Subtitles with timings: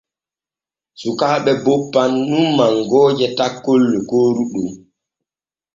[0.99, 4.69] Cukaaɓe boppan nun mangooje takkol lokooru ɗon.